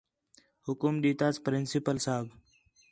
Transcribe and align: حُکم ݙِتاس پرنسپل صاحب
حُکم 0.65 0.93
ݙِتاس 1.01 1.35
پرنسپل 1.43 1.97
صاحب 2.05 2.25